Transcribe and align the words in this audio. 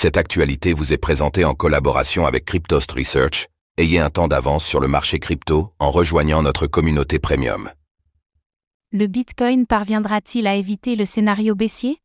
Cette 0.00 0.16
actualité 0.16 0.74
vous 0.74 0.92
est 0.92 0.96
présentée 0.96 1.44
en 1.44 1.54
collaboration 1.54 2.24
avec 2.24 2.44
Cryptost 2.44 2.92
Research. 2.92 3.48
Ayez 3.78 3.98
un 3.98 4.10
temps 4.10 4.28
d'avance 4.28 4.64
sur 4.64 4.78
le 4.78 4.86
marché 4.86 5.18
crypto 5.18 5.72
en 5.80 5.90
rejoignant 5.90 6.40
notre 6.40 6.68
communauté 6.68 7.18
premium. 7.18 7.68
Le 8.92 9.08
Bitcoin 9.08 9.66
parviendra-t-il 9.66 10.46
à 10.46 10.54
éviter 10.54 10.94
le 10.94 11.04
scénario 11.04 11.56
baissier? 11.56 11.98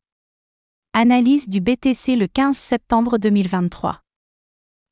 Analyse 0.92 1.48
du 1.48 1.60
BTC 1.60 2.16
le 2.16 2.26
15 2.26 2.56
septembre 2.56 3.16
2023. 3.16 4.00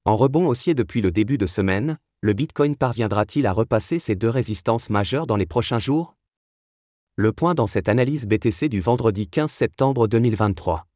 En 0.04 0.16
rebond 0.16 0.46
haussier 0.46 0.74
depuis 0.74 1.00
le 1.00 1.10
début 1.10 1.38
de 1.38 1.48
semaine, 1.48 1.98
le 2.20 2.34
Bitcoin 2.34 2.76
parviendra-t-il 2.76 3.48
à 3.48 3.52
repasser 3.52 3.98
ces 3.98 4.14
deux 4.14 4.30
résistances 4.30 4.90
majeures 4.90 5.26
dans 5.26 5.36
les 5.36 5.46
prochains 5.46 5.80
jours? 5.80 6.14
Le 7.16 7.32
point 7.32 7.54
dans 7.54 7.66
cette 7.66 7.88
analyse 7.88 8.28
BTC 8.28 8.68
du 8.68 8.78
vendredi 8.78 9.26
15 9.26 9.50
septembre 9.50 10.06
2023. 10.06 10.86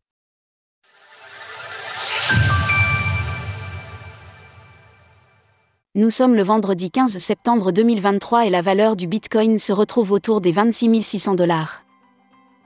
Nous 5.98 6.10
sommes 6.10 6.34
le 6.34 6.42
vendredi 6.42 6.90
15 6.90 7.16
septembre 7.16 7.72
2023 7.72 8.44
et 8.44 8.50
la 8.50 8.60
valeur 8.60 8.96
du 8.96 9.06
Bitcoin 9.06 9.58
se 9.58 9.72
retrouve 9.72 10.12
autour 10.12 10.42
des 10.42 10.52
26 10.52 11.02
600 11.02 11.36
dollars. 11.36 11.84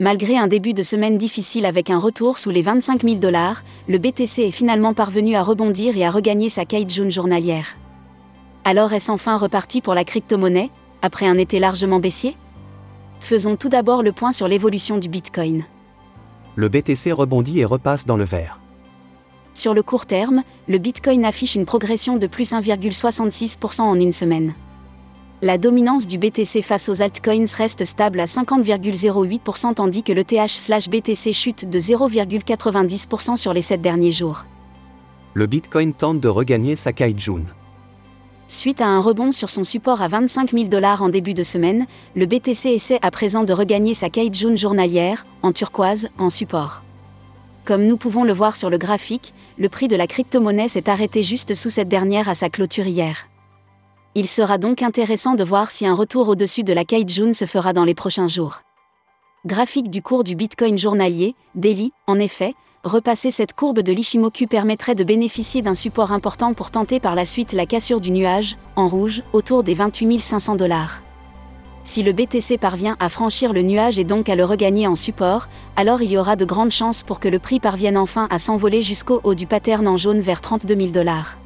Malgré 0.01 0.37
un 0.37 0.49
début 0.49 0.75
de 0.75 0.83
semaine 0.83 1.17
difficile 1.17 1.65
avec 1.65 1.91
un 1.91 2.01
retour 2.01 2.41
sous 2.41 2.51
les 2.51 2.63
25 2.63 3.05
000 3.05 3.19
dollars, 3.19 3.63
le 3.89 3.99
BTC 3.99 4.43
est 4.43 4.51
finalement 4.51 4.95
parvenu 4.95 5.37
à 5.37 5.45
rebondir 5.45 5.97
et 5.97 6.05
à 6.05 6.11
regagner 6.11 6.49
sa 6.49 6.65
June 6.89 7.13
journalière. 7.13 7.77
Alors 8.65 8.93
est-ce 8.95 9.13
enfin 9.13 9.37
reparti 9.37 9.81
pour 9.81 9.95
la 9.95 10.03
crypto-monnaie, 10.03 10.71
après 11.01 11.29
un 11.29 11.39
été 11.39 11.61
largement 11.61 12.01
baissier? 12.01 12.37
Faisons 13.21 13.55
tout 13.55 13.69
d'abord 13.69 14.03
le 14.03 14.11
point 14.11 14.33
sur 14.33 14.49
l'évolution 14.49 14.99
du 14.99 15.09
Bitcoin. 15.09 15.63
Le 16.57 16.69
BTC 16.69 17.13
rebondit 17.13 17.61
et 17.61 17.65
repasse 17.65 18.07
dans 18.07 18.17
le 18.17 18.25
vert. 18.25 18.59
Sur 19.55 19.75
le 19.75 19.83
court 19.83 20.07
terme, 20.07 20.43
le 20.69 20.79
Bitcoin 20.79 21.25
affiche 21.25 21.55
une 21.55 21.67
progression 21.67 22.17
de 22.17 22.27
plus 22.27 22.53
1,66% 22.53 23.83
en 23.83 23.95
une 23.95 24.13
semaine. 24.13 24.55
La 25.43 25.57
dominance 25.57 26.07
du 26.07 26.19
BTC 26.19 26.61
face 26.61 26.91
aux 26.91 27.01
altcoins 27.01 27.47
reste 27.57 27.85
stable 27.85 28.21
à 28.21 28.27
50,08% 28.27 29.75
tandis 29.75 30.03
que 30.03 30.13
le 30.13 30.23
TH/BTC 30.23 31.33
chute 31.33 31.69
de 31.69 31.79
0,90% 31.79 33.37
sur 33.37 33.55
les 33.55 33.63
7 33.63 33.81
derniers 33.81 34.13
jours. 34.13 34.45
Le 35.33 35.47
Bitcoin 35.47 35.95
tente 35.95 36.21
de 36.21 36.29
regagner 36.29 36.77
sa 36.77 36.91
June. 37.17 37.47
Suite 38.49 38.81
à 38.81 38.87
un 38.87 39.01
rebond 39.01 39.33
sur 39.33 39.49
son 39.49 39.65
support 39.65 40.03
à 40.03 40.09
25 40.09 40.51
000 40.51 40.65
dollars 40.65 41.03
en 41.03 41.09
début 41.09 41.35
de 41.35 41.45
semaine, 41.45 41.87
le 42.17 42.27
BTC 42.27 42.69
essaie 42.69 42.99
à 43.01 43.11
présent 43.11 43.45
de 43.45 43.53
regagner 43.53 43.95
sa 43.95 44.09
June 44.33 44.59
journalière, 44.59 45.25
en 45.43 45.53
turquoise, 45.53 46.09
en 46.19 46.29
support. 46.31 46.83
Comme 47.71 47.87
nous 47.87 47.97
pouvons 47.97 48.25
le 48.25 48.33
voir 48.33 48.57
sur 48.57 48.69
le 48.69 48.79
graphique, 48.79 49.33
le 49.57 49.69
prix 49.69 49.87
de 49.87 49.95
la 49.95 50.09
crypto-monnaie 50.09 50.67
s'est 50.67 50.91
arrêté 50.91 51.23
juste 51.23 51.55
sous 51.55 51.71
cette 51.71 51.87
dernière 51.87 52.29
à 52.29 52.35
sa 52.35 52.51
clôture 52.51 52.89
hier. 52.89 53.29
Il 54.17 54.27
sera 54.27 54.59
donc 54.59 54.83
intéressant 54.83 55.35
de 55.35 55.45
voir 55.45 55.71
si 55.71 55.87
un 55.87 55.95
retour 55.95 56.29
au-dessus 56.29 56.65
de 56.65 56.73
la 56.73 56.83
June 57.07 57.33
se 57.33 57.45
fera 57.45 57.73
dans 57.73 57.85
les 57.85 57.95
prochains 57.95 58.27
jours. 58.27 58.63
Graphique 59.47 59.89
du 59.89 60.03
cours 60.03 60.25
du 60.25 60.35
Bitcoin 60.35 60.79
journalier, 60.79 61.37
daily, 61.55 61.93
en 62.09 62.19
effet, 62.19 62.55
repasser 62.83 63.31
cette 63.31 63.53
courbe 63.53 63.83
de 63.83 63.93
l'Ishimoku 63.93 64.49
permettrait 64.49 64.97
de 64.97 65.05
bénéficier 65.05 65.63
d'un 65.63 65.75
support 65.75 66.11
important 66.11 66.55
pour 66.55 66.73
tenter 66.73 66.99
par 66.99 67.15
la 67.15 67.25
suite 67.25 67.53
la 67.53 67.67
cassure 67.67 68.01
du 68.01 68.11
nuage, 68.11 68.57
en 68.75 68.89
rouge, 68.89 69.23
autour 69.33 69.63
des 69.63 69.75
28 69.75 70.19
500 70.19 70.57
dollars. 70.57 71.03
Si 71.83 72.03
le 72.03 72.13
BTC 72.13 72.59
parvient 72.59 72.97
à 73.01 73.09
franchir 73.09 73.53
le 73.53 73.63
nuage 73.63 73.99
et 73.99 74.05
donc 74.05 74.29
à 74.29 74.35
le 74.35 74.45
regagner 74.45 74.87
en 74.87 74.95
support, 74.95 75.49
alors 75.77 76.03
il 76.03 76.11
y 76.11 76.19
aura 76.19 76.37
de 76.37 76.45
grandes 76.45 76.71
chances 76.71 77.03
pour 77.03 77.21
que 77.21 77.29
le 77.29 77.39
prix 77.39 77.59
parvienne 77.59 77.97
enfin 77.97 78.29
à 78.31 78.39
s'envoler 78.39 78.83
jusqu'au 78.83 79.21
haut 79.25 79.35
du 79.35 79.47
pattern 79.47 79.89
en 79.89 79.97
jaune 79.97 80.21
vers 80.21 80.41
32 80.41 80.77
000 80.77 80.91
dollars. 80.91 81.39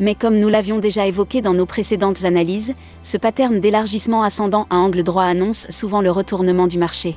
Mais 0.00 0.14
comme 0.14 0.38
nous 0.38 0.48
l'avions 0.48 0.78
déjà 0.78 1.06
évoqué 1.06 1.42
dans 1.42 1.54
nos 1.54 1.66
précédentes 1.66 2.24
analyses, 2.24 2.74
ce 3.02 3.18
pattern 3.18 3.58
d'élargissement 3.58 4.22
ascendant 4.22 4.68
à 4.70 4.76
angle 4.76 5.02
droit 5.02 5.24
annonce 5.24 5.66
souvent 5.70 6.00
le 6.00 6.12
retournement 6.12 6.68
du 6.68 6.78
marché. 6.78 7.16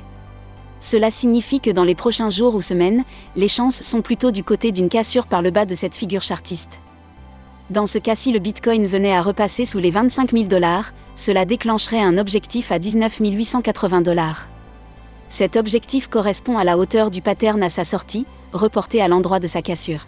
Cela 0.80 1.10
signifie 1.10 1.60
que 1.60 1.70
dans 1.70 1.84
les 1.84 1.94
prochains 1.94 2.30
jours 2.30 2.56
ou 2.56 2.60
semaines, 2.60 3.04
les 3.36 3.46
chances 3.46 3.82
sont 3.82 4.02
plutôt 4.02 4.32
du 4.32 4.42
côté 4.42 4.72
d'une 4.72 4.88
cassure 4.88 5.28
par 5.28 5.40
le 5.40 5.52
bas 5.52 5.64
de 5.64 5.76
cette 5.76 5.94
figure 5.94 6.22
chartiste. 6.22 6.80
Dans 7.72 7.86
ce 7.86 7.96
cas-ci, 7.96 8.32
le 8.32 8.38
Bitcoin 8.38 8.86
venait 8.86 9.14
à 9.14 9.22
repasser 9.22 9.64
sous 9.64 9.78
les 9.78 9.90
25 9.90 10.32
000 10.32 10.44
dollars, 10.44 10.92
cela 11.16 11.46
déclencherait 11.46 12.02
un 12.02 12.18
objectif 12.18 12.70
à 12.70 12.78
19 12.78 13.20
880 13.20 14.02
dollars. 14.02 14.46
Cet 15.30 15.56
objectif 15.56 16.06
correspond 16.08 16.58
à 16.58 16.64
la 16.64 16.76
hauteur 16.76 17.10
du 17.10 17.22
pattern 17.22 17.62
à 17.62 17.70
sa 17.70 17.84
sortie, 17.84 18.26
reporté 18.52 19.00
à 19.00 19.08
l'endroit 19.08 19.40
de 19.40 19.46
sa 19.46 19.62
cassure. 19.62 20.06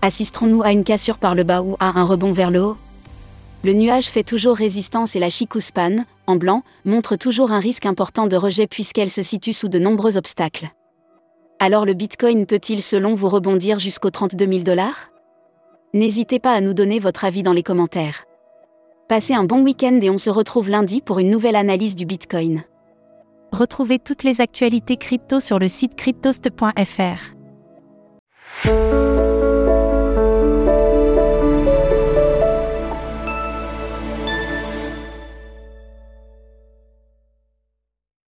Assisterons-nous 0.00 0.62
à 0.62 0.72
une 0.72 0.82
cassure 0.82 1.18
par 1.18 1.34
le 1.34 1.44
bas 1.44 1.60
ou 1.60 1.76
à 1.80 2.00
un 2.00 2.04
rebond 2.04 2.32
vers 2.32 2.50
le 2.50 2.62
haut? 2.62 2.78
Le 3.62 3.74
nuage 3.74 4.06
fait 4.06 4.24
toujours 4.24 4.56
résistance 4.56 5.14
et 5.14 5.20
la 5.20 5.28
Chikuspan, 5.28 6.06
en 6.26 6.36
blanc, 6.36 6.62
montre 6.86 7.16
toujours 7.16 7.52
un 7.52 7.60
risque 7.60 7.84
important 7.84 8.26
de 8.26 8.36
rejet 8.36 8.66
puisqu'elle 8.66 9.10
se 9.10 9.20
situe 9.20 9.52
sous 9.52 9.68
de 9.68 9.78
nombreux 9.78 10.16
obstacles. 10.16 10.70
Alors 11.58 11.84
le 11.84 11.92
Bitcoin 11.92 12.46
peut-il 12.46 12.80
selon 12.80 13.14
vous 13.14 13.28
rebondir 13.28 13.78
jusqu'aux 13.78 14.08
32 14.08 14.50
000 14.50 14.62
dollars? 14.62 15.10
N'hésitez 15.92 16.38
pas 16.38 16.52
à 16.52 16.60
nous 16.60 16.72
donner 16.72 17.00
votre 17.00 17.24
avis 17.24 17.42
dans 17.42 17.52
les 17.52 17.64
commentaires. 17.64 18.24
Passez 19.08 19.34
un 19.34 19.42
bon 19.42 19.62
week-end 19.62 19.98
et 20.00 20.08
on 20.08 20.18
se 20.18 20.30
retrouve 20.30 20.70
lundi 20.70 21.00
pour 21.00 21.18
une 21.18 21.30
nouvelle 21.30 21.56
analyse 21.56 21.96
du 21.96 22.06
Bitcoin. 22.06 22.62
Retrouvez 23.50 23.98
toutes 23.98 24.22
les 24.22 24.40
actualités 24.40 24.96
crypto 24.96 25.40
sur 25.40 25.58
le 25.58 25.66
site 25.66 25.96
cryptost.fr. 25.96 27.34